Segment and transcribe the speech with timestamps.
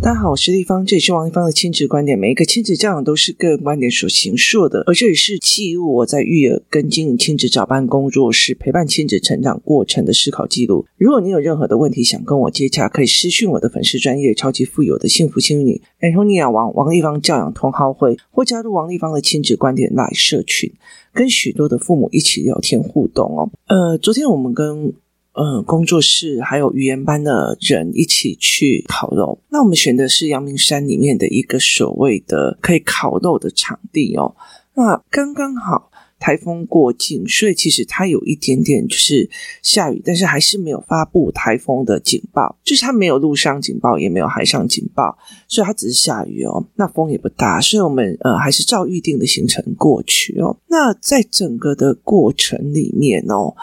[0.00, 2.18] 大家好，我是丽芳，这里是王丽芳的亲子观点。
[2.18, 10.86] 每一个亲子教养都是个人观点所形塑的，而这里是记录我在育儿跟经营亲子早班工作室陪伴亲子成长过程的思考记录。
[10.96, 20.72] 如果你有任何的问题想跟我接洽，可以私讯我的粉丝专业超级富有的幸福心女 Antonia 王王丽芳教养同好会，或加入王丽芳的亲子观点来社群，
[21.12, 23.50] 跟许多的父母一起聊天互动哦。
[23.66, 24.94] 呃，昨天我们跟
[25.40, 29.38] 嗯，工作室还有语言班的人一起去烤肉。
[29.50, 34.34] 那我们选的是阳明山里面的一个所谓的可以烤肉的场地哦。
[34.74, 39.30] 那刚刚好台风过境，所以其实它有一点点就是
[39.62, 46.66] 下雨，但是还是没有发布台风的警报，就是它没有陆上警报，也没有海上警报，所以它只是下雨哦。
[46.74, 50.56] 那风也不大，所以我们呃还是照预定的行程过去哦。
[50.66, 53.54] 那在整个的过程里面哦。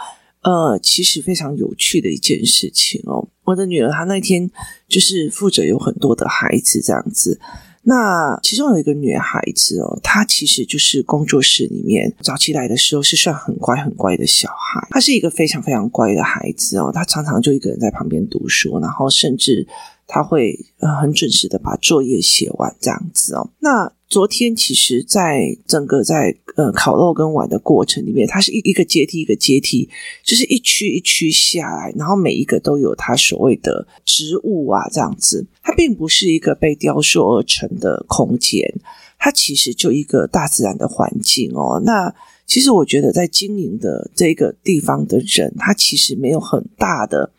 [0.46, 3.26] 呃，其实非常有趣的一件事情哦。
[3.42, 4.48] 我的女儿她那天
[4.86, 7.40] 就是负责有很多的孩子这样子。
[7.82, 14.86] 那其中有一个女孩子哦，她其实就是工作室里面早期来的时候是算很乖很乖的小孩。
[14.90, 16.92] 她是一个非常非常乖的孩子哦。
[16.94, 19.66] 她常常就一个人在旁边读书，然后甚至
[20.06, 23.50] 他会呃很准时的把作业写完这样子哦。
[23.60, 29.88] 那昨天其实，在整个在呃烤肉跟玩的过程里面，它是一一个阶梯一个阶梯，
[30.22, 38.72] 就是一区一区下来，然后每一个都有它所谓的植物啊这样子，它并不是一个被雕塑而成的空间，
[39.18, 41.82] 它其实就一个大自然的环境哦。
[41.84, 42.14] 那
[42.46, 47.32] 其实我觉得在经营的这个地方的人，他其实没有很大的。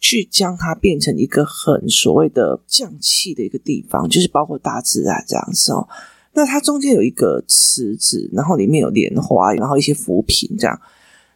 [0.00, 5.86] 去将它变成一个很所谓的降气的一个地方，就是包括大自然这样子哦。
[6.32, 10.80] 那它中间有一个池子，然后里面有莲花，然后一些浮萍这样。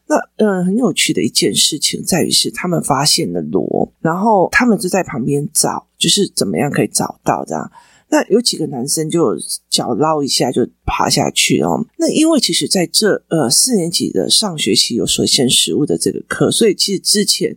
[0.06, 7.70] 那嗯、很有趣的一件事情在于是，他们发现了螺，然后他们就在旁边找，就是怎么样可以找到这样。
[8.08, 9.36] 那有几个男生就
[9.68, 11.84] 脚捞一下就爬下去哦。
[11.98, 17.54] 那因为其实在这呃四年级的上学期有水生食物的这个课，所以其实之前。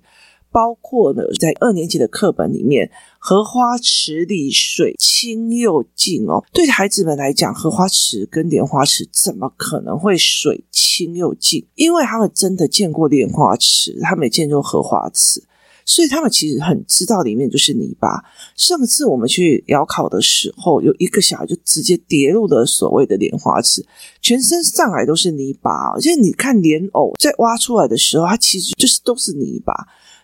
[0.51, 6.43] 包括呢，在二年级的课本里面，荷花池里水清又净哦。
[6.51, 11.65] 对孩子们来讲，荷花池跟莲花池怎么可能会水清又净？
[11.75, 15.43] 因为他们真的见过莲花池，他们也见过荷花池，
[15.85, 18.23] 所以他们其实很知道里面就是泥巴。
[18.55, 23.85] 上次我们去窑考的时候，有一个小孩就直接跌入了所谓的莲花池，
[24.21, 25.91] 全身上来都是泥巴。
[25.93, 29.73] 而且你看莲藕在挖出来的时候，它其实就是都是泥巴。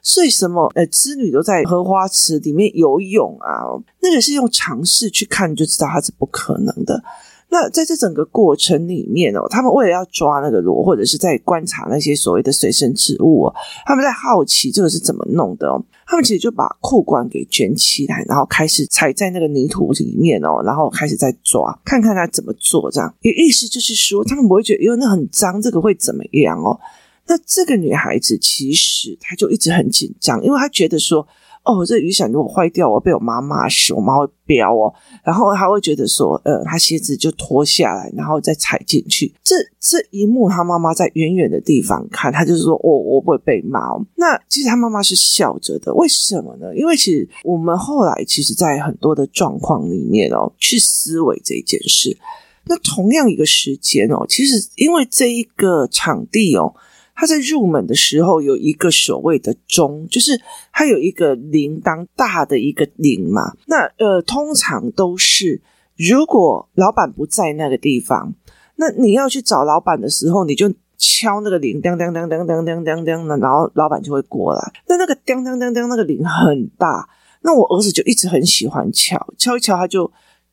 [0.03, 0.69] 所以什么？
[0.75, 3.63] 呃，织女都在荷花池里面游泳啊？
[4.01, 7.01] 那个是用常识去看就知道它是不可能的。
[7.49, 13.55] 那在这整个过程里面哦，他们为了要抓那个螺，或者是在观察那些所谓的水生植物哦，
[13.85, 15.81] 他们在好奇这个是怎么弄的哦。
[16.05, 23.13] 他们其实就把裤管给卷起来，然后开始踩在那个泥土里面哦，然后开始在抓，看看他怎么做这样。
[23.21, 26.77] 也意思就是说，他们不会觉得因为，那很脏，这个会怎么样哦？
[27.25, 31.25] 那这个女孩子其实她就一直很紧张，因为她觉得说，
[31.63, 34.93] 哦，这雨伞如果坏掉，我被我妈骂死，我妈会飙哦。
[35.23, 39.33] 然后她会觉得说，呃，她鞋子就脱下来，然后再踩进去。
[39.41, 44.05] 这这一幕，她妈妈在远远的地方看，她就是说，哦，我不会被骂哦。
[44.15, 46.75] 那其实她妈妈是笑着的，为什么呢？
[46.75, 52.17] 因为其实我们后来其实，在很多的状况里面哦，去思维这件事。
[52.65, 56.75] 那同样一个时间哦，其实因为这一个场地哦。
[57.23, 60.37] 他在入门的时候有一个所谓的钟，就是
[60.73, 63.53] 他有一个铃铛，大的一个铃嘛。
[63.65, 65.61] 那呃，通常都是
[65.95, 68.35] 如果老板不在那个地方，
[68.75, 74.73] 那你要去找老板的时候，你就敲那个铃，当当当当当当当当，然后老板就会过来。
[74.89, 77.07] 那那个当当当当那个铃很大，
[77.43, 80.11] 那我儿子就一直很喜欢敲，敲一敲他就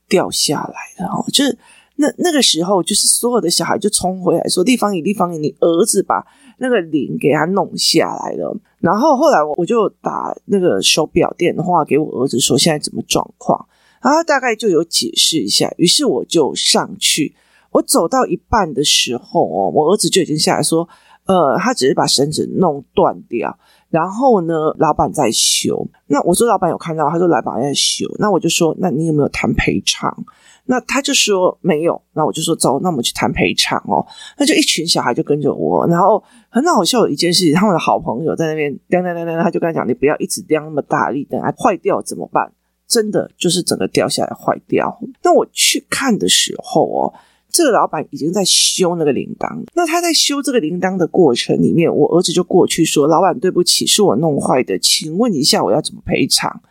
[0.08, 1.58] 掉下来了哦，就是。
[2.02, 6.26] 那那个时候，就是所有的小孩就冲回来说：“丽芳姨，丽芳姨，你儿子把
[6.60, 13.66] 那个铃给他弄下来了。”然后后来我我就打那个手表电话给我儿子说：“现在怎么状况？”
[14.00, 15.72] 然后他大概就有解释一下。
[15.76, 17.34] 于是我就上去，
[17.72, 20.88] 我走到一半的时候哦，我儿子就已经下来说
[21.26, 23.58] ：“呃，他只是把绳子弄断掉。”
[23.90, 25.86] 然后呢，老板在修。
[26.06, 28.06] 那我说老板有看到，他说老板在修。
[28.18, 30.24] 那我就说，那你有没有谈赔偿？
[30.66, 32.00] 那他就说没有。
[32.12, 34.06] 那我就说走，那我们去谈赔偿哦。
[34.38, 42.52] 那就一群小孩就跟着我，然后很好笑的一件事情，他们的好朋友在那边叮叮叮叮，他就跟他讲，你不要一直叮那么大力，等它坏掉怎么办？
[42.86, 45.00] 真的就是整个掉下来坏掉。
[45.22, 47.14] 那我去看的时候哦。
[47.52, 56.62] 这个老板已经在修那个铃铛，那他在修这个铃铛的过程里面，我儿子就过去说：“老板，对不起，是我弄坏的，请问一下我要怎么赔偿？”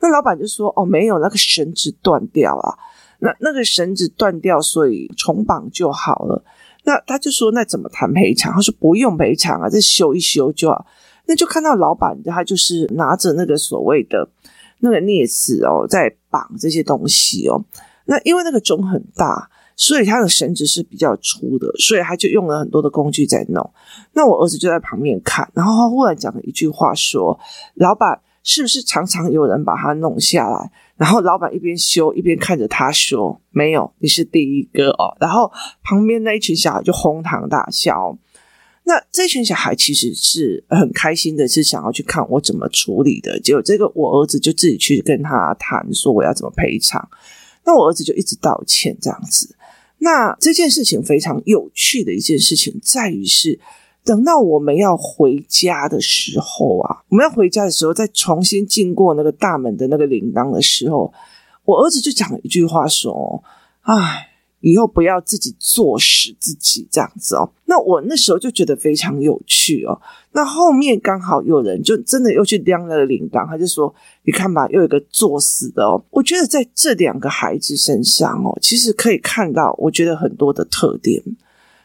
[0.00, 2.78] 那老板就说：“哦，没有，那个绳子断掉了。
[3.18, 6.42] 那那个绳子断掉，所以重绑就好了。”
[6.84, 10.86] 那他就说：“那怎么谈赔偿？”他说：“不用赔偿啊，这修一修就好。”
[11.26, 14.28] 那就看到老板他就是拿着那个所谓的
[14.80, 17.64] 那个镊子哦，在绑这些东西哦。
[18.06, 23.70] 那因为那个钟很大，所以他的绳子是比较粗的，所以他就用了很多的工具在弄。
[24.12, 27.38] 那我儿子就在旁边看，然后他忽然讲了一句话说
[27.74, 30.70] ：“老板。”是不是常常有人把它弄下来？
[30.96, 35.50] 然后老板一边修一边看着他说：“没有，你是第一个哦。”然后
[35.82, 38.16] 旁边那一群小孩就哄堂大笑。
[38.84, 43.38] 那这群小孩其实是很开心的，是想要去看我怎么处理的。
[43.40, 47.08] 结果这个我儿子就自己去跟他谈说我要怎么赔偿。
[47.64, 49.56] 那我儿子就一直道歉这样子。
[49.98, 53.60] 那这件事情非常有趣的一件事情在于是。
[54.04, 61.12] 等到我们要回家的时候啊，我们要回家的时候，再重新经过那个大门的那个铃铛的时候，
[61.64, 63.42] 我儿子就讲了一句话说
[63.82, 64.28] ：“哎，
[64.60, 69.98] 以后不要自己作死自己这样子哦。”那我那时候就觉得非常有趣哦。
[70.32, 73.94] 那后面刚好有人就真的又去亮那个铃铛，他就说
[74.26, 81.22] ：“你看吧，又有一个作死的哦。”我觉得在这两个孩子身上哦，其实可以看到，我觉得很多的特点。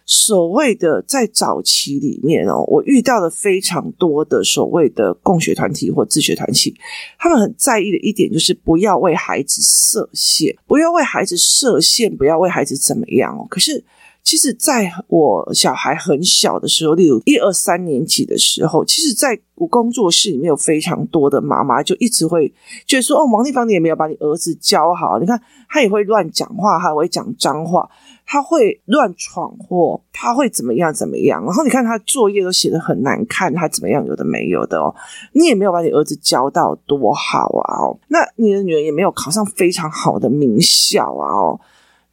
[0.09, 6.73] 所谓的在早期里面哦，我遇到了非常多的所谓的共学团体或自学团体，
[7.19, 13.45] 他们很在意的一点就是不要为孩子设限，不要为孩子设限，不要为孩子怎么样哦。
[13.49, 13.83] 可是，
[14.27, 22.53] 其实在我小孩很小的时候，例如一二三年级的时候，其实在我工作室里面有非常多的妈妈就一直会
[22.85, 27.89] 觉得说：“哦，王立芳，你也没有把你儿子教好，你看他也会乱讲话，他也会讲脏话。”
[28.29, 31.41] 他会乱闯祸，他会怎么样怎么样？
[31.45, 34.93] 然后你看他作业都写得很难看，他怎么样有的没有的哦。
[35.31, 41.57] 你也没有把你儿子教到多好啊哦，那你的女儿也没有考上非常好的名校啊哦。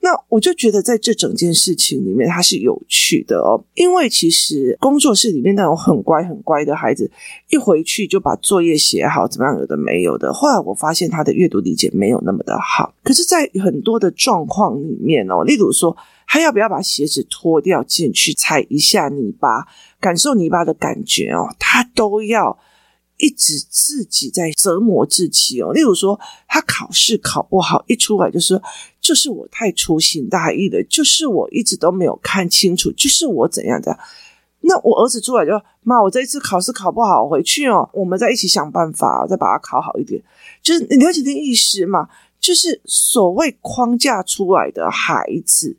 [0.04, 7.10] 那我就觉得在这整件事情里面，它是有趣的哦，因为其实工作室里面那种很乖很乖的孩子，
[7.48, 10.30] 一回去就把作业写好，怎么样有的没有的。
[10.30, 15.96] 后来我发现他的阅读理解没有那么的好，可是，在很多的状况里面哦，例如说，
[16.26, 19.66] 他要不要把鞋子脱掉进去踩一下泥巴，
[19.98, 22.58] 感受泥巴的感觉哦，他都要。
[23.16, 26.18] 一直自己在折磨自己哦，例如说
[26.48, 28.60] 他考试考不好，一出来就说
[29.00, 33.96] 就是我太粗心大意了，就是我一直都没有看清楚，就是我怎样的。
[34.62, 40.22] 那我儿子出来就说妈，我这一次考试考不好，回去哦，我们再一起想办法，再把它考好一点。
[40.62, 42.08] 就是你了解这意思吗？
[42.40, 45.76] 就是所谓框架出来的孩子，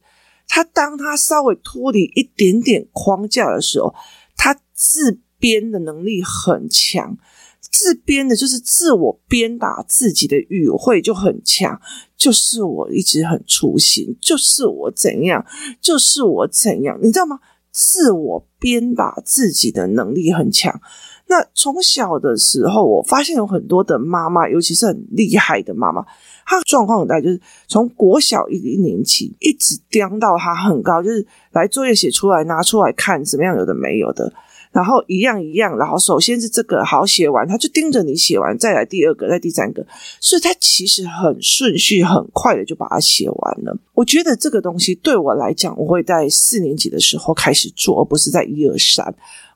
[0.47, 3.93] 他当他稍微脱离一点点框架的时候，
[4.37, 5.19] 他自。
[5.45, 7.15] 编的能力很强，
[7.61, 11.79] 自编的就是自我鞭打自己的语汇就很强，
[12.17, 15.45] 就是我一直很粗心，就是我怎样，
[15.79, 17.39] 就是我怎样，你知道吗？
[17.71, 20.81] 自我鞭打自己的能力很强。
[21.27, 26.03] 那从小的时候，我发现有很多的妈妈，尤其是很厉害的妈妈，
[26.43, 34.33] 她状况很大，就是从国小一一年级一直颠到她很高，就是来作业写出来拿出来看，怎么样，有的没有的。
[34.75, 39.87] 然后一样一样，然后首先是这个好写完，他就盯着你写完，再来第二个，再第三个，
[40.19, 43.73] 所以他其实很顺序，很快的就把它写完了。
[43.93, 49.15] 我觉得这个东西对我来讲，我会在四年级的时候开始做，而不是在一二三。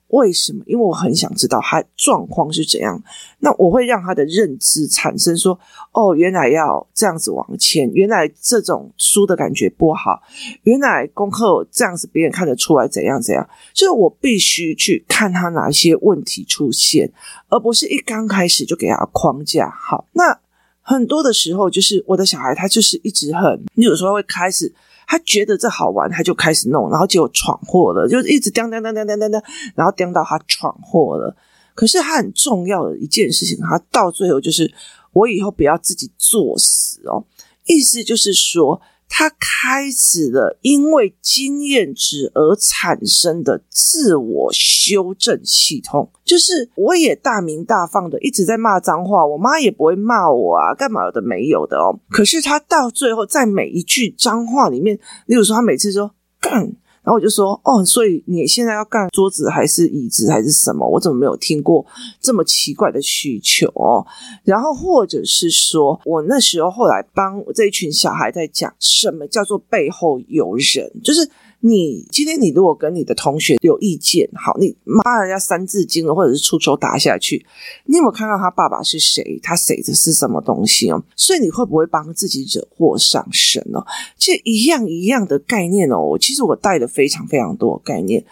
[0.09, 0.63] 为什么？
[0.65, 3.01] 因为我很想知道他状况是怎样。
[3.39, 5.59] 那我会让他的认知产生说：
[5.91, 10.21] 哦，原来要这样子往前，原来这种输的感觉不好，
[10.63, 13.47] 原来功课这样子别人看得出来怎样怎样。
[13.73, 17.11] 就是我必须去看他哪些问题出现，
[17.49, 20.05] 而不是一刚开始就给他框架好。
[20.13, 20.39] 那
[20.81, 24.73] 很多的时候，就是我的小孩他就是一直很，你有时候会开始。
[25.09, 29.41] 他觉得这好玩，他就开始弄，然后结果闯祸了，就一直叮叮叮叮叮叮叮，
[29.73, 31.35] 然后叮到他闯祸了。
[31.73, 34.71] 可是他很重要的一件事情，他到最后就是
[35.13, 37.25] 我以后不要自己作死哦，
[37.65, 38.79] 意思就是说。
[39.09, 51.99] 他开始了因为经验值而产生的自我修正系统，就是我也大鸣大放的一直在骂脏话，我妈也不会骂我啊，干嘛的没有的哦。
[52.09, 56.71] 可是他到最后在每一句脏话里面，例如说他每次说干。
[57.09, 60.87] 然后我就说，哦，所以你现在要干桌子还是椅子还是什么？
[60.87, 61.83] 我怎么没有听过
[62.21, 64.05] 这么奇怪的需求哦？
[64.43, 71.27] 然后或者是说我那时候后来帮这一群小孩在讲什么叫做背后有人，就是
[71.61, 77.45] 你今天你如果跟你的同学有意见，好，你骂人家三字经了，或者是出手打下去，
[77.85, 79.39] 你有没有看到他爸爸是谁？
[79.43, 81.03] 他写的是什么东西哦？
[81.17, 83.85] 所以你会不会帮自己惹祸上身哦？
[84.17, 88.23] 这一样一样的概念哦，其实我带了非常非常多概念。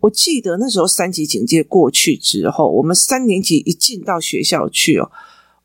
[0.00, 5.10] 我记得那时候三级警戒过去之后，我们三年级一进到学校去哦，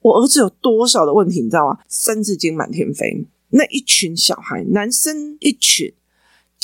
[0.01, 1.79] 我儿子有多少的问题，你知道吗？
[1.87, 5.93] 三字经满天飞，那一群小孩，男生一群。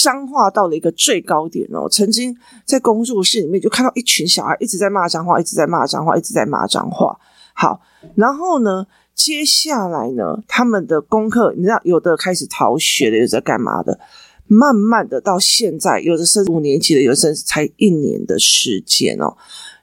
[0.02, 1.88] 脏话到了一个最高点哦！
[1.90, 7.20] 曾经在工作室里面就看到一群小孩一直在骂脏话，一直在骂脏话，一直在骂脏话。
[7.54, 7.82] 好，
[8.16, 14.00] 然后呢，接下来呢，他们的功课，你知道，有的开始逃学的，有的在干嘛的？
[14.48, 19.38] 慢慢的到现在，有的是五年级的，有的是才一年的时间哦。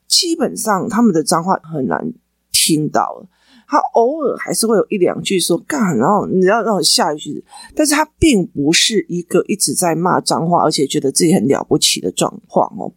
[0.06, 2.12] 基本上他们的脏话很难
[2.50, 3.26] 听到了。
[3.70, 7.44] 他偶尔还是会有一两句说干，然后你要让我下一句，
[7.76, 12.90] 但是他并不是一个一直在骂脏话，而且觉得自己很了不起的状况哦。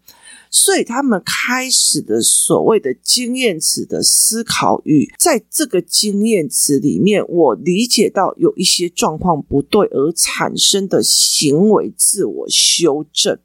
[0.50, 13.38] 所以他们开始的所谓的经验词的思考与在这个经验词里面，我理解到有一些状况不对而产生的行为自我修正，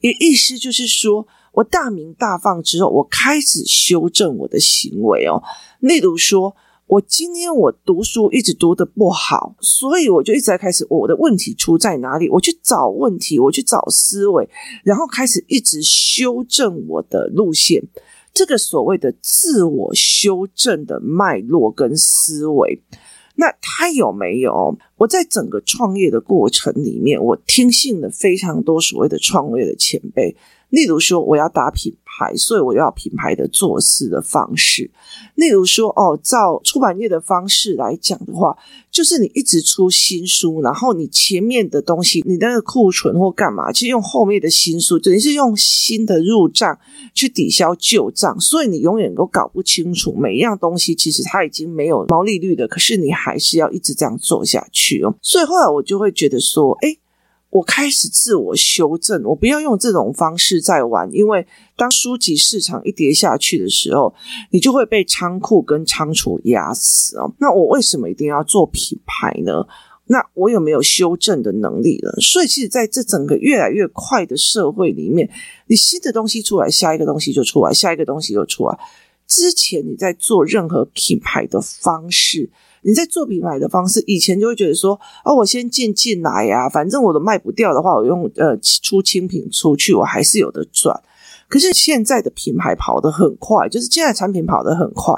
[0.00, 1.26] 也意思就是说。
[1.54, 5.42] 我大名大放之后，我开始修正我的行为哦。
[5.82, 6.54] 例如说，
[6.86, 12.28] 我今天我读书一直读得不好，所以我就一直在开始，我的问题出在哪里？
[12.28, 14.48] 我去找问题，我去找思维，
[14.84, 17.82] 然后开始一直修正我的路线。
[18.32, 22.80] 这个所谓的自我修正的脉络跟思维，
[23.34, 24.78] 那他有没有？
[24.98, 30.36] 我在整个创业的过程里面，我听信了非常多所谓的创业的前辈。
[30.72, 34.90] 例如说，我要打品牌，所以我要品牌的做事的方式。
[35.34, 38.56] 例如说，哦，照出版业的方式来讲的话，
[38.90, 46.78] 就是你一直出新书，然后你前面的东西，你那个库存或干嘛，其实用后面的新书，等于是用新的入账
[47.12, 55.14] 去抵消旧账，所以你永远都搞不清楚每一样东西其实它已经没有毛利率的，可是你还是要一直这样做下去哦。
[55.20, 56.98] 所以后来我就会觉得说，诶
[57.52, 64.14] 我开始自我修正，我不要用这种方式在玩，因为当书籍市场一跌下去的时候，
[64.50, 67.30] 你就会被仓库跟仓储压死哦。
[67.38, 69.66] 那我为什么一定要做品牌呢？
[70.06, 72.10] 那我有没有修正的能力呢？
[72.22, 75.28] 所以，其实在这整个越来越快的社会里面，
[75.66, 78.78] 你新的东西出来，下一个东西就出来，下一个东西就出来。
[79.26, 82.48] 之前你在做任何品牌的方式。
[82.82, 91.00] 你在做品牌的方式，以前就会觉得说，哦，我先进进来呀，反正我都卖不掉的话，我用呃出清品出去，我还是有的赚。
[91.48, 95.14] 可是现在的品牌跑得很快，就是现在产品跑得很快。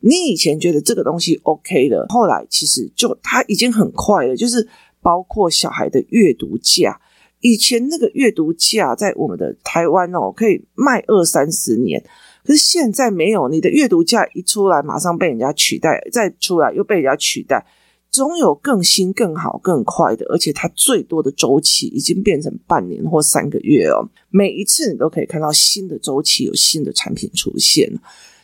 [0.00, 4.66] 你以前觉得这个东西 OK 的，后来其实就它已经很快了，就是
[5.02, 7.00] 包括小孩的阅读架，
[7.40, 12.04] 以前那个阅读架在我们的台湾哦，可以卖二三十年。
[12.44, 17.64] 可是现在没有，你的阅读架一出来，马上被人家取代，再出来又被人家取代，
[18.10, 24.08] 总有更新、更好、更快的，而且它最多的周期已经变成半年或三个月哦。
[24.30, 27.92] 每一次你都可以看到新的周期，有新的产品出现，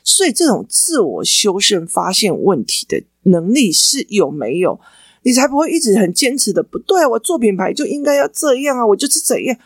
[0.04, 4.78] 所以这种自我修正、发现问题的能力是有没有？
[5.22, 9.56] 你才不会一直很坚持的，不对，我做品牌就应该要这样啊，我就是怎样。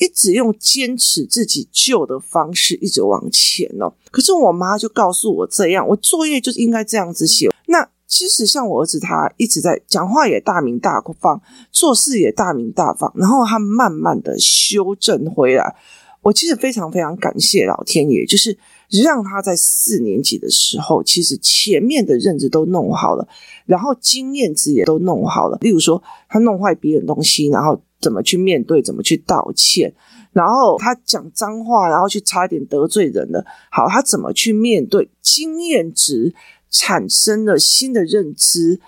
[0.00, 7.50] 一直用坚持自己旧的方式一直往前哦，可是我妈就告诉我这样，我作业就是应该这样子写。
[7.66, 11.40] 那其实像我儿子，他一直在讲话也大鸣大放，
[11.70, 15.76] 做事也大鸣大放，然后他慢慢的修正回来。
[16.22, 18.56] 我其实非常非常感谢老天爷，就是
[18.88, 23.28] 让他在四年级的时候，其实前面的认知都弄好了，
[23.66, 25.58] 然后经验值也都弄好了。
[25.60, 27.78] 例如说，他弄坏别人东西，然后。
[28.00, 28.82] 怎么去面对？
[28.82, 29.92] 怎么去道歉？
[30.32, 33.44] 然后他讲脏话，然后去差点得罪人了。
[33.70, 35.10] 好，他怎么去面对？
[35.20, 36.34] 经验值
[36.70, 38.80] 产生了新的认知。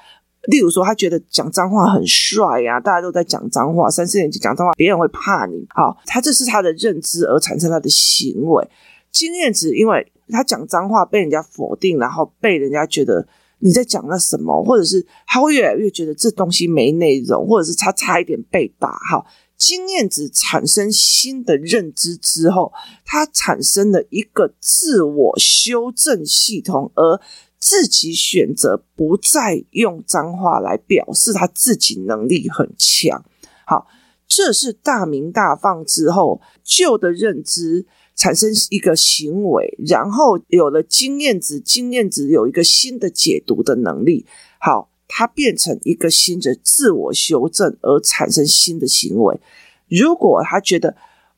[0.44, 5.66] 例如说，他觉得讲脏话很帅呀，大家都在讲脏话，三四年级讲脏话，别人会怕你。
[5.70, 8.68] 好，他这是他的认知而产生他的行为。
[9.10, 13.26] 经验值，因为他讲脏话被人家否定，然后被人家觉得。
[13.64, 18.88] 你在讲那什么，或者是他会越来越觉得这东西没内容，或者是他差一点被打。
[19.08, 19.24] 哈，
[19.56, 22.72] 经验值产生新的认知之后，
[23.04, 27.20] 他产生了一个自我修正系统，而
[27.60, 33.24] 自己选择不再用脏话来表示他自己能力很强。
[33.64, 33.86] 好，
[34.26, 37.86] 这是大鸣大放之后旧的认知。
[38.22, 44.24] 产生一个行为，然后有了经验值，经验值有一个新的解读的能力。
[44.60, 49.40] 好，它变成一个新的自我修正，而产生新的行为。
[49.88, 50.94] 如果他觉得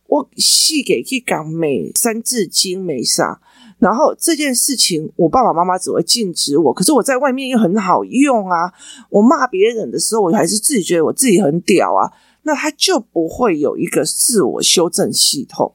[0.09, 3.41] 我细给去讲美三字经没啥，
[3.79, 8.71] 然后这件事情我爸爸妈妈只会禁止我，可是我在外面又很好用啊，
[9.09, 12.13] 我骂别人的时候，我还是自己觉得我自己很屌啊，
[12.43, 15.73] 那他就不会有一个自我修正系统。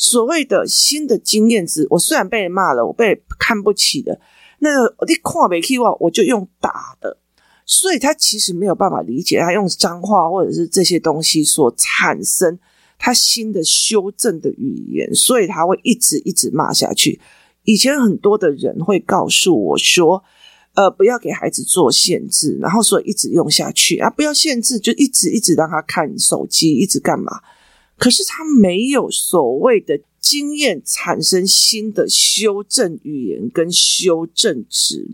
[0.00, 4.18] 所谓的新的经验值，我虽然被人骂了，我被看不起的，
[4.60, 7.18] 那个你看不起我，我就用打的，
[7.66, 12.58] 所以他其实没有办法理解，他用脏话或者是这些东西所产生
[12.98, 17.20] 他新的修正的语言，所以他会一直一直骂下去。
[17.64, 20.24] 以前很多的人会告诉我说，
[20.72, 27.42] 呃，不要给孩子做限制，然后所以一直用下去啊，不要限制，就一直一直让他看手机，一直干嘛？
[28.00, 35.06] 可是他没有所谓的经验，产生新的修正语言跟修正值，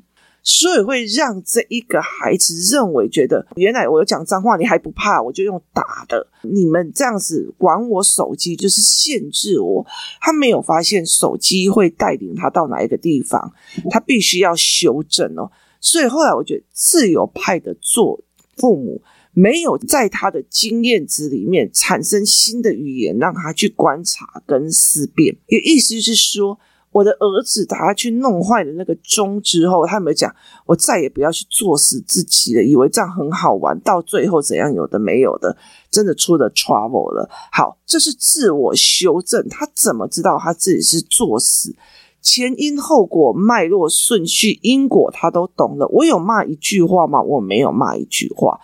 [0.44, 5.20] 所以会让这一个孩子认为，觉得原来我有讲脏话，你还不怕？
[5.20, 6.28] 我就用打的。
[6.42, 9.84] 你们这样子玩我手机，就是限制我。
[10.20, 13.52] 他没有发现手机会带领他到哪一个地方，
[13.90, 15.50] 他必须要修正哦。
[15.80, 18.20] 所以后来我觉得自由派的做
[18.56, 19.02] 父母。
[19.38, 25.36] 没有在他的经验值里面产生新的语言，让他去观察跟思辨。
[25.48, 26.58] 也意思是说，
[26.90, 35.54] 我的儿子他去弄坏了那个钟之后，他有没有讲，我再也不要去作死自己了，以为这样很好玩，到最后怎样有的没有的，
[35.90, 37.28] 真的出了 trouble 了。
[37.52, 39.46] 好，这是自我修正。
[39.50, 41.76] 他怎么知道他自己是作死？
[42.22, 45.86] 前因后果、脉络顺序、因果，他都懂了。
[45.88, 47.20] 我有骂一句话吗？
[47.20, 48.58] 我没有骂一句话。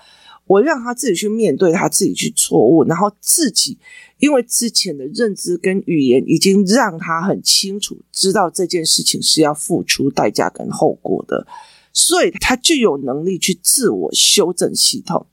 [0.46, 3.78] 我让他自己去面对他自己去错误，然后自己
[4.18, 11.46] 因为之前的认知跟语言已经让他很清楚知道这件事情是要付出代价跟后果的，
[11.92, 15.26] 所以他就有能力去自我修正系统。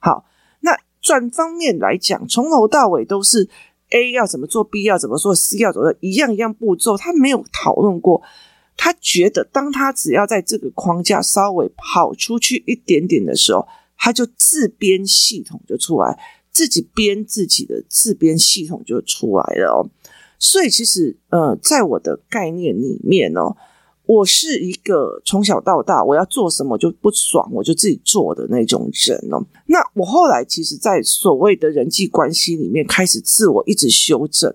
[0.00, 0.24] 好，
[0.60, 3.48] 那转方面来讲，从头到尾都是
[3.90, 8.22] A 要怎么做，B 要怎么做，C 要怎么做，一样一样步骤，他没有讨论过。
[8.74, 13.68] 他觉得，当他只要在这个框架稍微跑出去一点点的时候，
[14.04, 16.18] 他就自编系统就出来，
[16.50, 19.78] 自己编自己的自编系统就出来了哦。
[20.40, 23.56] 所以其实，呃，在我的概念里面哦，
[24.06, 29.40] 我是一个从小到大我要做什么就不爽我就自己做的那种人哦。
[29.66, 34.52] 那我后来其实，在所谓的人际关系里面，开始自我一直修正，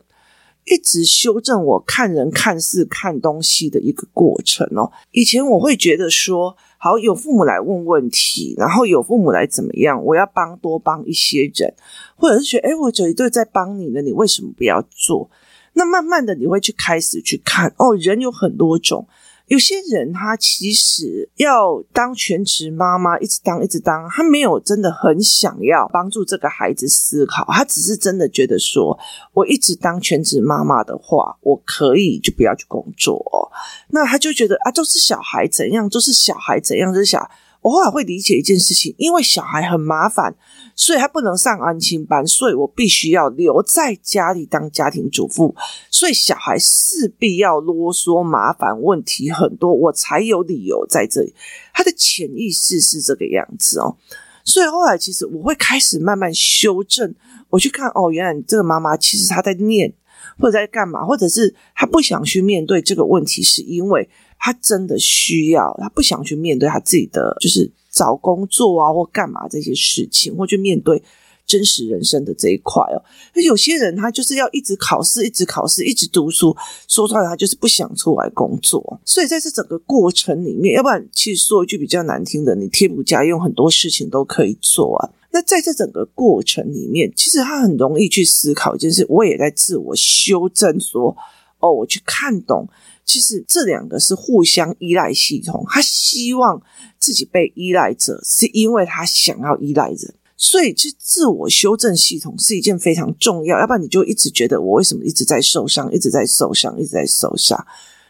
[0.68, 4.92] 一直修正我看人看事看东西的一个过程哦。
[5.12, 6.56] 以前我会觉得说。
[6.80, 10.02] 好，有父母来问问题，然后有父母来怎么样？
[10.06, 11.74] 我要帮多帮一些人，
[12.16, 15.28] 或者是觉得，诶，我绝对在帮你呢，你为什么不要做？
[15.74, 19.08] 那慢慢的，你会去开始去看，哦，人有很多种。
[19.48, 28.98] 有些人他其实要当全职妈妈，一直当一直当，他没有真的很想要帮助这个孩子思考，他只是真的觉得说，
[29.34, 33.52] 我一直当全职妈妈的话，我可以就不要去工作。
[33.90, 37.30] 那他就觉得啊，都是小孩怎样，都是小孩怎样，就是小。
[37.68, 40.34] 我后来会理解一件事情，因为小孩很麻烦，
[40.74, 45.54] 所以他不能上安亲班，所以我必须要留在家里当家庭主妇，
[45.92, 51.36] 所以小孩势必要啰嗦、麻烦、问题很多，我才有理由在这里。
[51.74, 53.98] 他的潜意识是这个样子哦，
[54.46, 57.14] 所以后来其实我会开始慢慢修正，
[57.50, 59.94] 我去看哦，原来这个妈妈其实她在念
[60.40, 64.10] 或者在干嘛，或者是她不想去面对这个问题，是因为。
[64.40, 71.02] 他真的需要，他不想去面对他自己的，就是找工作啊或干嘛这些事情，或去面对
[71.46, 73.04] 真实人生的这一块哦。
[73.34, 76.56] 那有些人他就是要一直考试，一直考试，一直读书，
[76.88, 79.00] 说出来他就是不想出来工作。
[79.04, 85.10] 所以在这整个过程里面，要不然其实说一句比较难听的，你贴补家用很多事情都可以做啊。
[85.32, 91.16] 那在这整个过程里面，其实他很容易去思考一件事，我也在自我修正说，
[91.60, 92.68] 哦，我去看懂。
[93.08, 96.62] 其实这两个是互相依赖系统，他希望
[97.00, 103.58] 自己被依赖着，是因为他想要依赖人，所以其实自我修正系统是一件非常重要。
[103.60, 107.66] 要不然你就一直觉得我为什么一直在受伤，一直在受伤，一直在受伤。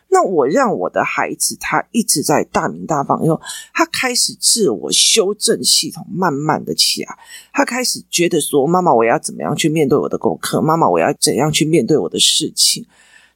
[0.09, 3.39] 那我让我的孩子他一直在大名大放以后，
[3.73, 7.15] 他开始自我修正系统慢慢的起来，
[7.53, 10.59] 他开始觉得说：妈妈，我要怎么样去面对我的功课？
[10.59, 12.83] 妈妈，我要怎样去面对我的事情？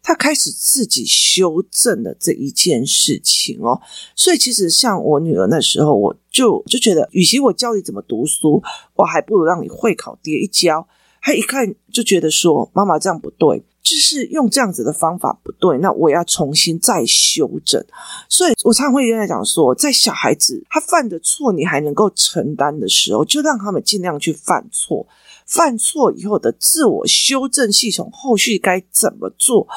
[0.04, 3.80] 他开始自己修正了这一件事情哦，
[4.16, 8.62] 所以其实像我女儿那时候，我就就觉得，与其我教你怎么读书，
[8.96, 10.88] 我还不如让你会考跌一跤。
[11.24, 17.86] 他一看就觉得说，妈妈这样不对，就是用这样子的方法不对，那我要重新再修正。
[18.28, 25.06] 所以我常常会跟他讲说，在小孩子他犯的错你还能够承担的时候，就让他们尽量去犯错。
[25.46, 29.68] 犯错以后的自我修正系统，后续该怎么做？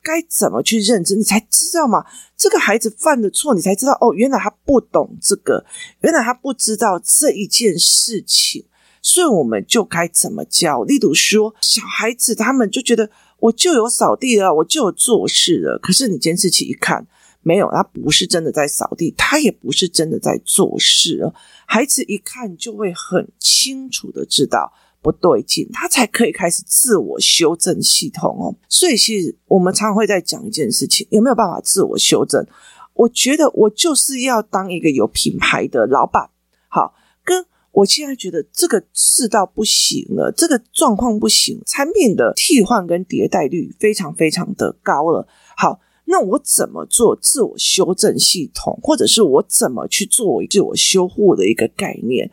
[0.00, 1.16] 该怎么去认知？
[1.16, 2.04] 你才知道嘛。
[2.36, 5.66] 这个孩子犯的错，你才知道哦，原来他不懂这个，
[6.00, 8.64] 原来他不知道这一件事情。
[9.02, 10.82] 所以我们就该怎么教？
[10.84, 15.78] 例如说，小孩子他们就觉得我就有扫地了，我就有做事了。
[15.78, 17.06] 可是你监视器一看，
[17.42, 21.32] 没有，他不是真的在扫地，他也不是真的在做事。
[21.66, 28.54] 孩子一看就会很清楚的知道不对劲，他才可以开始自我修正系统哦。
[28.68, 32.46] 所以其实我们常常会在讲一件事情，有没有办法自我修正？
[32.94, 36.30] 我觉得我就是要当一个有品牌的老板，
[36.68, 37.46] 好跟。
[37.70, 45.28] 我现在觉得这个世道不行了，这个状况不行，产品的替换跟迭代率非常非常的高了。
[45.56, 52.28] 好，那我怎么做自我修正系统，或者是我怎么去做自我修护的一个概念？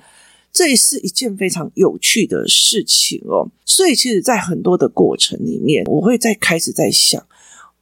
[0.55, 3.51] 这是一件非常有趣的事情哦。
[3.65, 7.21] 所以，其实，在很多的过程里面，我会再开始在想，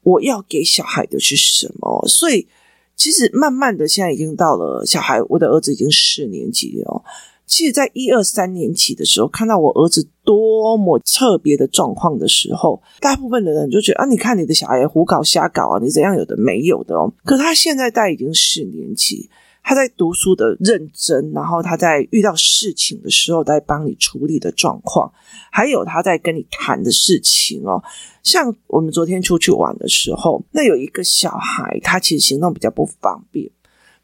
[0.01, 2.03] 我要给小孩的是什么？
[2.07, 2.47] 所以，
[2.95, 7.03] 其实慢慢的，现在已经到了小孩，我的儿子已经四年级了。
[7.45, 17.13] 其实，在一二三年级的时候，看到我儿子多么特别的状况的时候，大部分的人就觉得啊，你看你的小孩胡搞瞎搞啊，你怎样有的没有的哦。
[17.23, 19.29] 可他现在大概已经四年级，
[19.63, 25.11] 他在读书的认真，然后他在遇到事情的时候在帮你处理的状况，
[25.51, 27.81] 还有他在跟你谈的事情哦。
[28.21, 33.49] 像我们昨天出去玩的时候，那有一个小孩，他其实行动比较不方便。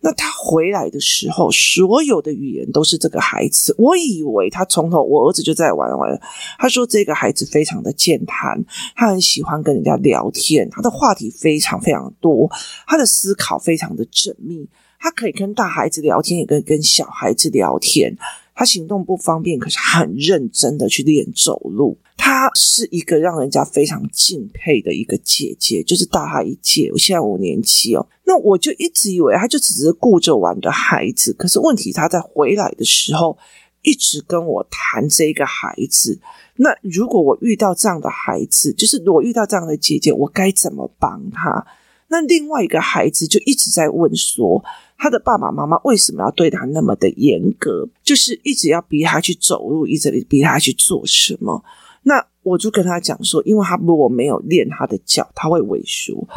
[0.01, 3.75] 那他回来的时候，所有的语言都是这个孩子。
[3.77, 6.17] 我以为他从头，我儿子就在玩玩。
[6.57, 8.63] 他说这个孩子非常的健谈，
[8.95, 12.49] 他很喜欢跟人家聊天，他的话题非常非常多，
[12.87, 14.65] 他的思考非常的缜密，
[14.99, 18.15] 他可以跟大孩子聊天，也可以跟小孩子聊天。
[18.53, 21.97] 他行动不方便，可是很认真的去练走路。
[22.17, 26.89] 她是一个让人家非常敬佩的一个姐姐，就是大她一届。
[26.91, 31.31] 我现在五年级哦，那我就一直以为她就只是顾着玩的孩子。
[31.31, 33.37] 可是问题，她在回来的时候
[33.81, 36.19] 一直跟我谈这个孩子。
[36.57, 41.65] 那如果我遇到这样的孩子，就是我遇到这样的姐姐，我该怎么帮她？
[42.09, 44.63] 那另外一个孩子就一直在问说，
[44.97, 47.87] 他的爸爸妈妈为什么要对他那么的严格？
[48.03, 51.63] 就是一直要逼他去走路，一直逼他去做什么？
[52.03, 56.27] 那我就跟他讲说，因为他如果没有练他的脚，他会萎缩。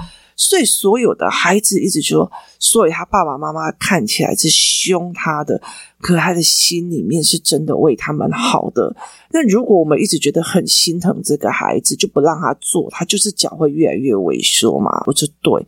[0.43, 5.61] 所以所有的孩子一直说，所以他爸爸妈妈看起来是凶他的，
[6.01, 8.93] 可他的心里面是真的为他们好的。
[9.31, 15.05] 那如果我们一直觉得很心疼这个孩子，就不让他做，他就是脚会越来越萎缩嘛？
[15.07, 15.65] 我就对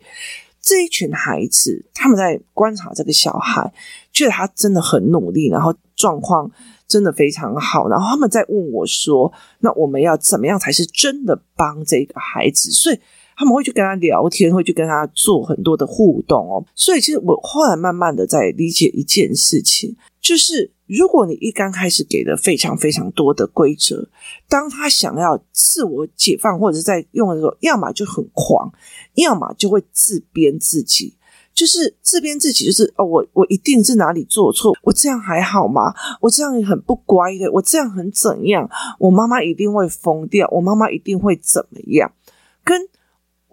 [0.61, 3.73] 这一群孩子，他们在观察这个小孩，
[4.11, 6.51] 觉得他真的很努力，然后状况。
[6.87, 12.99] 真的非常好，然后他们在问我说：“那我们要怎么样才是真的帮这个孩子？”所以
[13.35, 16.63] 他们会去跟他聊天，会去跟他做很多的互动哦。
[16.73, 24.07] 所以其实我后来慢慢的在理解一件事情，就是如果你一刚开始给了非常非常多的规则，
[24.47, 28.71] 当他想要自我解放或者是在用的时候，要么就很狂，
[29.15, 31.15] 要么就会自编自己。
[31.53, 35.93] 就是自编自己，就是哦，我我一定是哪里做错，我这样还好吗？
[36.19, 38.69] 我这样很不乖的，我这样很怎样？
[38.99, 42.11] 我妈妈一定会疯掉，我妈妈一定会怎么样？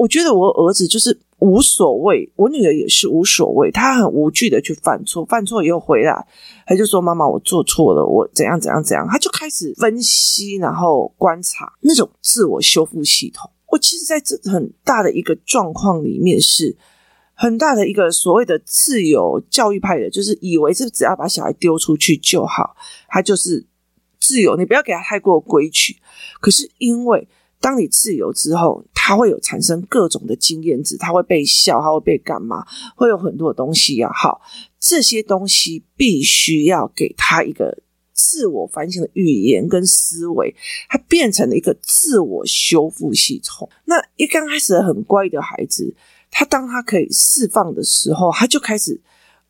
[0.03, 6.27] 我觉得我儿子就是无所谓，我女儿也是无所谓，她很无惧的去犯错，犯错以后回来，
[6.67, 13.49] 她就说妈妈，我做错了，我怎样怎样怎样，她就开始分析，然后观察那种自我修复系统。
[13.69, 16.77] 我其实在这很大的一个状况里面是。
[17.35, 22.77] 很大的一个所谓的自由教育派的，就是以为是只要把小孩丢出去就好，
[23.09, 23.67] 他就是
[24.21, 25.97] 自由，你不要给他太过规矩。
[26.41, 27.27] 可是因为
[27.59, 34.41] 当你自由之后，他会有产生各种的经验值，他会被笑，他会被干嘛，会有很多的东西要好，
[34.79, 40.55] 这些东西必须要给他一个自我反省的语言跟思维，
[40.89, 43.69] 他变成了一个自我修复系统。
[43.87, 45.97] 那一刚开始很乖的孩子。
[46.35, 48.99] 他当他可以释放的时候，他就开始，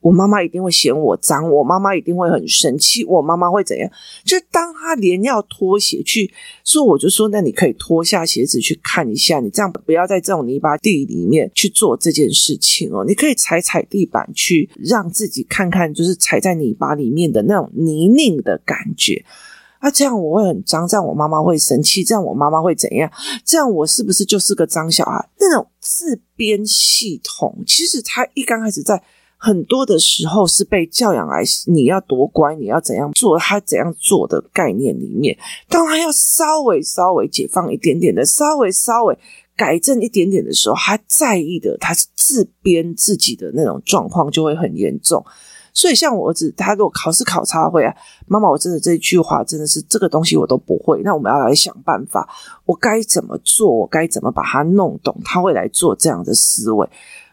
[0.02, 3.90] 我妈妈一定会嫌我脏，我妈妈一定会很生气，我妈妈会怎样？
[4.24, 6.30] 就当他连要脱鞋去
[6.64, 13.04] 说，我就说，那你可以脱下鞋子去看一下，你这样不要在这种泥巴地里面去做这件事情哦。
[13.06, 19.24] 你可以踩踩地板，去让自己看看，就是踩在泥巴里面的那种泥泞的感觉。
[19.78, 23.10] 啊，这样我会很脏，这样我妈妈会生气，这样我妈妈会怎样？
[23.44, 25.28] 这样我是不是就是个脏小孩？
[25.38, 29.02] 那种自编系统，其实他一刚开始在
[29.44, 35.36] 很多的时候是被教养来，你要多乖，你要怎样做，他怎样做的概念里面，
[35.68, 39.18] 当他要稍微稍微解放一点点的，稍微稍微
[39.56, 45.24] 改正一点点的时候，他在意的他是自编自己的那种状况就会很严重。
[45.74, 47.92] 所以，像我儿子，他如果考试考差会啊，
[48.28, 51.02] 妈妈，我真的这一句话真的是这个东西我都不会。
[51.02, 52.28] 那我们要来想办法，
[52.64, 53.74] 我该怎么做？
[53.74, 55.20] 我该怎么把他弄懂？
[55.24, 56.88] 他会来做这样的思维。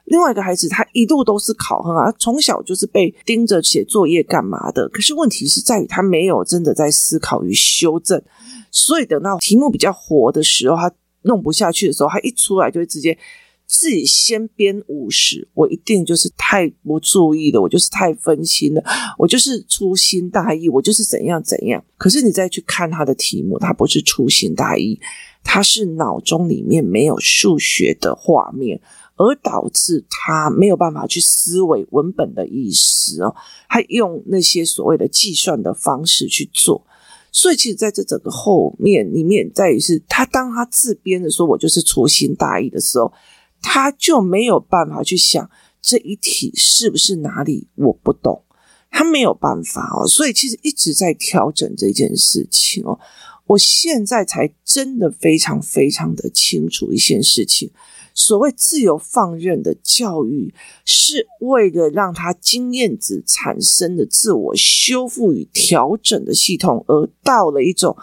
[0.10, 4.90] 另外一个孩子，他一路都是考很好，从小就是被盯着写作业干嘛的。
[4.90, 8.22] 可是问题是在于他没有真的在思考与修正，
[8.70, 10.92] 所以等到题目比较活的时候，他
[11.22, 13.18] 弄不下去的时候，他一出来就会直接。
[13.72, 18.84] 自己先编五十，我一定就是太不注意了，我就是太分心了，
[19.16, 21.86] 我就是粗心大意，我就是怎样怎样。
[21.96, 25.00] 可是你再去看他的题目，他不是粗心大意，
[25.44, 28.82] 他是脑中里面没有数学的画面，
[29.20, 33.36] 而导致他没有办法去思维文本的意思哦，
[33.70, 36.84] 他用那些所谓的计算的方式去做。
[37.32, 43.14] 所以其实在这整个后面里面，在于是他当他自编的说“我就是粗心大意”的时候。
[43.62, 45.52] 他就没有办法去想
[45.82, 48.42] 这一题是不是哪里我不懂，
[48.90, 52.98] 他没有办法哦，所以其实一直在调整这件事情哦。
[53.48, 57.70] 我现在才真的非常非常的清楚一件事情：
[58.20, 60.54] 所谓自由放任的教育，
[60.84, 67.96] 是为了让他经验值产生的自我修复与调整的系统，而到了一种。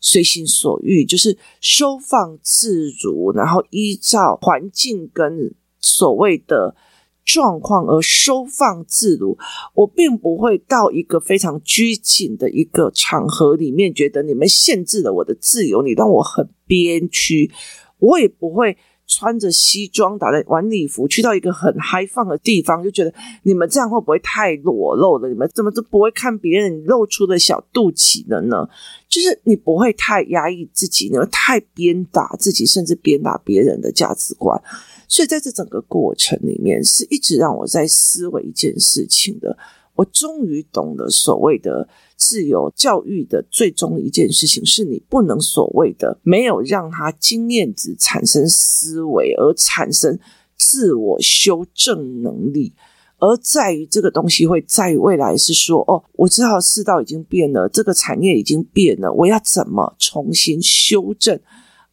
[0.00, 6.76] 随心所欲，就是收放自如，然后依照环境跟所谓的
[7.24, 9.36] 状况而收放自如。
[9.74, 17.50] 我并不会到一个非常拘谨的一个场合里面，觉得你们限制了我的自由，你让我很憋屈。
[17.98, 18.78] 我也不会。
[19.08, 25.28] 穿着西装打在晚礼服去到一个很嗨放的地方，就觉得你们这样会不会太裸露了？
[25.28, 28.68] 你们怎么都不会看别人露出的小肚脐了呢？
[29.08, 34.62] 就是你不会太压抑自己，你会太鞭打自己，甚至鞭打别人的价值观。
[35.08, 39.56] 所以在这整个过程里面，是一直让我在思维一件事情的。
[39.94, 41.88] 我终于懂了所谓的。
[42.28, 50.18] 自由教育的最终一件事情，是你不能所谓的没有让他经验值产生思维，而产生
[50.58, 52.74] 自我修正能力，
[53.16, 61.40] 而在于这个东西会在于未来是说，哦，我知道世道已经变了，这个产业已经变了，我要怎么重新修正，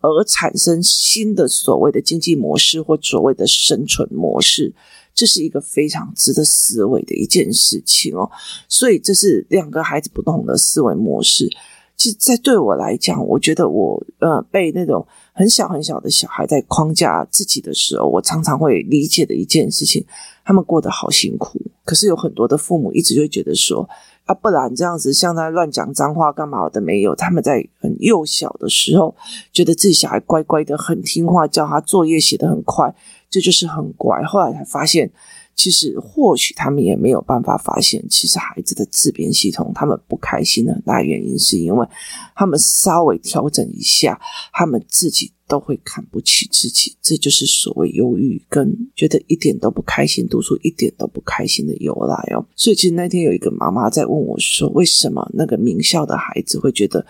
[0.01, 4.73] 而产生新的所谓的经济模式或所谓的生存模式。
[5.15, 8.29] 这是一个非常值得思维的一件事情哦，
[8.67, 11.49] 所以这是两个孩子不同的思维模式。
[11.95, 20.05] 其实，在对我来讲，我觉得我呃被那种很小很小的小孩在框架自己的时候，我常常会理解的一件事情，
[20.43, 21.61] 他们过得好辛苦。
[21.85, 23.87] 可是有很多的父母一直会觉得说
[24.25, 27.15] 啊，不然这样子像他乱讲脏话干嘛的没有？
[27.15, 29.15] 他们在很幼小的时候，
[29.53, 32.93] 觉得自己小孩乖乖的很听话，叫他作业写得很快。
[33.35, 35.11] 这就是很乖，后来才发现，
[35.55, 41.85] 其实或许他们也没有办法发现，其实孩子的自编系统，他们不开心的很大原因，是因为
[42.33, 44.17] 他们稍微调整一下，
[44.53, 52.45] 他们自己都会看不起自己，这就是所谓忧郁跟觉得一点都不开心，读书一点都不开心的由来哦。
[52.55, 57.05] 所以其实那天有一个妈妈在问我说，为什么那个名校的孩子会觉得？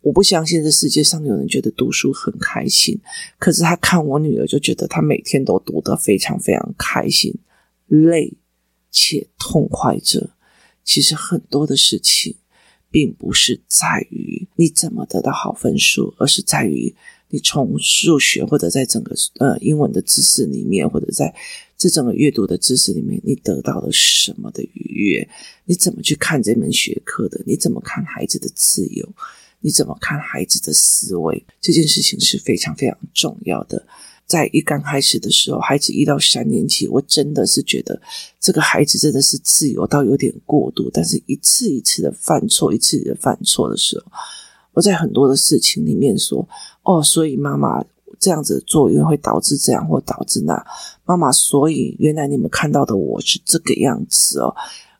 [0.00, 2.98] 我不相信这世界上有人觉得读书很开心，
[3.38, 7.34] 可是他看我女儿就觉得她每天都读得非常非常开心，
[7.88, 8.32] 累
[8.90, 10.30] 且痛快着。
[10.84, 12.36] 其实很多的事情，
[12.90, 16.94] 并不是在于你怎么得到好分数，而是在于
[17.28, 21.34] 你从数学或者在整个呃英文的知识里面，或者在
[21.76, 25.28] 这整个阅读的知识里面，你得到了什么的愉悦？
[25.66, 27.42] 你怎么去看这门学科的？
[27.44, 29.06] 你怎么看孩子的自由？
[29.60, 31.44] 你怎么看孩子的思维？
[31.60, 33.86] 这件事情是非常非常重要的。
[34.26, 37.98] 在一刚开始的时候，孩子一到三年级，我真的是觉得
[38.38, 44.12] 这个孩子真的是自由到有点过度，但是一次一次的犯错，一次一次的犯错的时候，
[44.74, 46.46] 我在很多的事情里面说
[46.84, 47.82] ：“哦，所以妈妈
[48.20, 50.62] 这样子做，因为会导致这样或导致那。
[51.06, 54.54] 妈妈，所以原来你们看到的我是这个样子哦，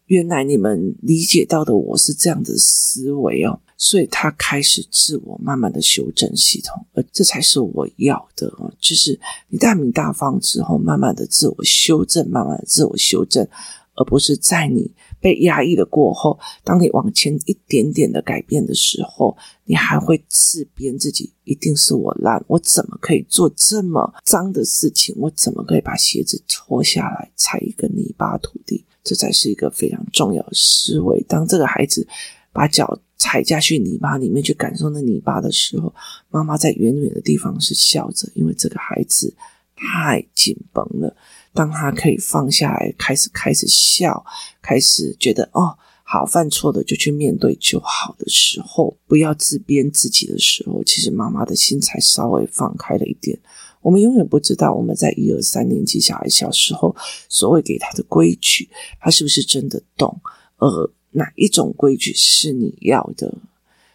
[0.07, 13.47] 原来你们理解到的我是这样的思维哦。”所以他开始自我慢慢的修正系统，而这才是我要的，就是你大名大放之后，慢慢的自我修正，慢慢的自我修正，
[13.95, 25.15] 而不是在你被压抑了过后，当你往前一点点的改变的时候，你还会自编自己，一定是我烂，我怎么可以做这么脏的事情？
[25.19, 28.85] 我怎么可以把鞋子脱下来踩一个泥巴土地？
[29.05, 31.25] 这才是一个非常重要的思维。
[31.29, 32.07] 当这个孩子
[32.53, 35.93] 把脚踩下去泥巴里面去感受那泥巴的时候，
[36.31, 39.35] 妈妈在远远的地方是笑着，因为这个孩子
[39.77, 41.17] 太紧绷了。
[41.53, 44.25] 当他可以放下来，开始开始笑，
[44.63, 53.37] 开始觉得哦，好，犯错的就去面对就好的时候，不要自编自己的时候，其实妈妈的心才稍微放开了一点。
[53.81, 56.95] 我们永远不知道我们在一二三年级小孩小时候
[57.29, 58.69] 所谓给他的规矩，
[59.01, 60.21] 他是不是真的懂？
[60.59, 63.39] 呃，哪一种规矩是你要的？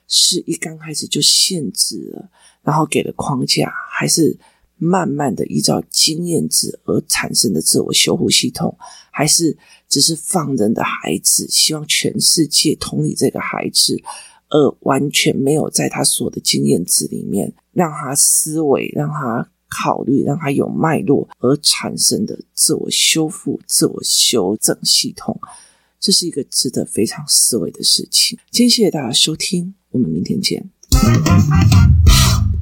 [0.08, 2.30] 是一刚开始就限制了，
[2.62, 4.38] 然后给了框架，还是？
[4.76, 8.76] 慢慢的依照经验值而产生的自我修复系统，
[9.12, 9.56] 还是
[9.88, 13.98] 只是放任的孩子，希望全世界同理这个孩子，
[14.50, 25.40] 而完全没有在他所有的经验值里面让他思维、让他考虑、让他有脉络而产生的自我修复、自我修正系统，
[26.04, 28.38] 这是一个值得非常思维的事情。
[28.52, 30.70] 今天谢谢大家收听，我们明天见。